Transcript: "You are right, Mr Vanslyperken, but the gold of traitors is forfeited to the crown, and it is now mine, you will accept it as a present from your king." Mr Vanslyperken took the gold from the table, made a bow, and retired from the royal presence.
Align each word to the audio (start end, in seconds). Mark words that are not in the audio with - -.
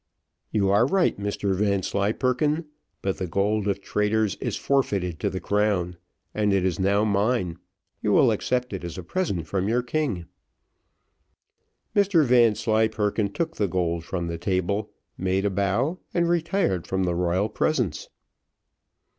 "You 0.51 0.71
are 0.71 0.87
right, 0.87 1.15
Mr 1.19 1.53
Vanslyperken, 1.55 2.65
but 3.03 3.17
the 3.19 3.27
gold 3.27 3.67
of 3.67 3.81
traitors 3.81 4.33
is 4.37 4.57
forfeited 4.57 5.19
to 5.19 5.29
the 5.29 5.39
crown, 5.39 5.95
and 6.33 6.51
it 6.53 6.65
is 6.65 6.79
now 6.79 7.03
mine, 7.03 7.59
you 8.01 8.11
will 8.11 8.31
accept 8.31 8.73
it 8.73 8.83
as 8.83 8.97
a 8.97 9.03
present 9.03 9.45
from 9.45 9.67
your 9.67 9.83
king." 9.83 10.25
Mr 11.95 12.25
Vanslyperken 12.25 13.31
took 13.31 13.57
the 13.57 13.67
gold 13.67 14.03
from 14.03 14.25
the 14.25 14.39
table, 14.39 14.89
made 15.19 15.45
a 15.45 15.51
bow, 15.51 15.99
and 16.15 16.27
retired 16.27 16.87
from 16.87 17.03
the 17.03 17.13
royal 17.13 17.47
presence. 17.47 18.09